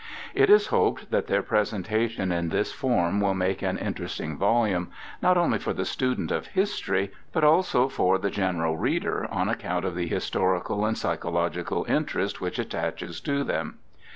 It 0.33 0.49
is 0.49 0.65
hoped 0.73 1.11
that 1.11 1.27
their 1.27 1.43
presentation 1.43 2.31
in 2.31 2.49
this 2.49 2.71
form 2.71 3.21
will 3.21 3.35
make 3.35 3.61
an 3.61 3.77
interesting 3.77 4.35
volume, 4.35 4.89
not 5.21 5.37
only 5.37 5.59
for 5.59 5.73
the 5.73 5.85
student 5.85 6.31
of 6.31 6.47
history, 6.57 7.11
but 7.31 7.43
also 7.43 7.87
for 7.87 8.17
the 8.17 8.31
general 8.31 8.77
reader, 8.77 9.27
on 9.29 9.47
account 9.47 9.85
of 9.85 9.93
the 9.93 10.07
historical 10.07 10.85
and 10.85 10.97
psychological 10.97 11.85
interest 11.87 12.41
which 12.41 12.57
attaches 12.57 13.19
to 13.21 13.43
them. 13.43 13.77